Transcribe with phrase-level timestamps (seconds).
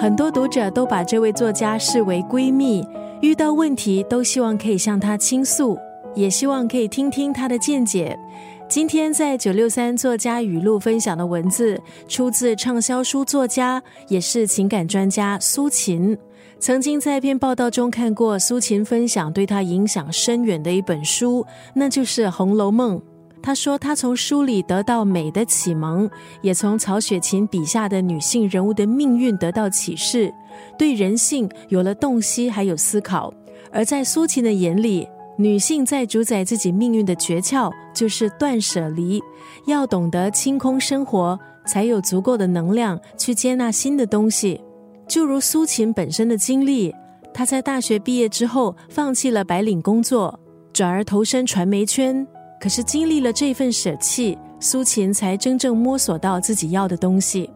[0.00, 2.82] 很多读者都把这位作家视为闺蜜，
[3.20, 5.76] 遇到问题都希望可以向她倾诉，
[6.14, 8.18] 也希望可以听听她的见解。
[8.66, 11.78] 今天在九六三作家语录分享的文字，
[12.08, 16.16] 出自畅销书作家，也是情感专家苏秦。
[16.58, 21.44] 曾经在一篇报道中看过苏秦分享对他影响深远的一本书，
[21.74, 22.96] 那就是《红楼梦》。
[23.42, 26.08] 他说，他从书里得到美的启蒙，
[26.42, 30.32] 也从曹雪芹笔下的女性人物的命运得到启示，
[30.78, 33.32] 对人性有了洞悉，还有思考。
[33.72, 35.08] 而在苏秦的眼里，
[35.38, 39.22] 女性在主宰自己命运的诀窍就是断舍离，
[39.66, 44.60] 要懂得清空生活，才有足够的能量去接纳新的东西。
[45.08, 46.94] 就如苏秦本身的经历，
[47.32, 50.38] 他在大学毕业之后放弃了白领工作，
[50.72, 52.26] 转而投身传媒圈。
[52.60, 57.48] 可是经历了这份舍弃，苏秦才真正摸索到自己要的东西。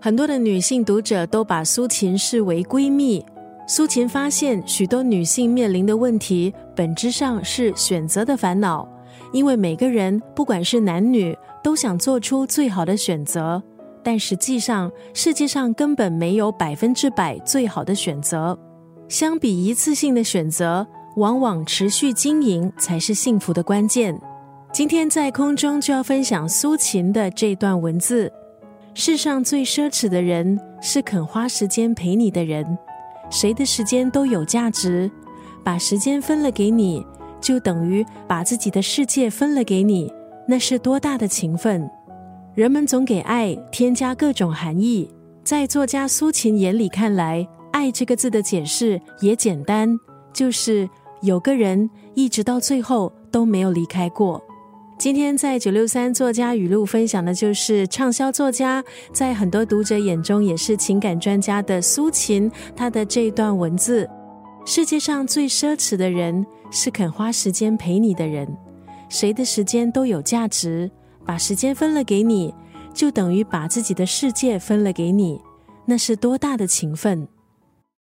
[0.00, 3.22] 很多的女性读者都把苏秦视为闺蜜。
[3.68, 8.88] 苏秦发现，许多女性面临的问题，本质上是选择的烦恼。
[9.32, 13.62] 因为每个人，不管是男女，都想做出最好的选择，
[14.02, 18.58] 但实际上，世界上根本没有百分之百最好的选择。
[19.08, 24.18] 相比一次性的选择，往往持续经营才是幸福的关键。
[24.76, 28.30] 今天在空中就要分享苏秦的这段文字：
[28.92, 32.76] 世上最奢侈的人是肯花时间陪你的人。
[33.30, 35.10] 谁的时间都有价值，
[35.64, 37.02] 把时间分了给你，
[37.40, 40.12] 就等于把自己的世界分了给你。
[40.46, 41.90] 那是多大的情分！
[42.54, 45.08] 人们总给爱添加各种含义，
[45.42, 49.98] 在作家苏秦眼里看来，爱这个字的解释也简单，
[50.34, 50.86] 就是
[51.22, 54.45] 有个人一直到最后都没有离开过。
[54.98, 64.08] 今天在九六三作家语录分享的就是畅销作家，在很多读者眼中也是情感专家的苏秦，他的这段文字：
[64.64, 68.48] 世界上最奢侈的人是肯花时间陪你的人。
[69.10, 70.90] 谁的时间都有价值，
[71.26, 72.54] 把时间分了给你，
[72.94, 75.38] 就等于把自己的世界分了给你。
[75.84, 77.28] 那是多大的情分！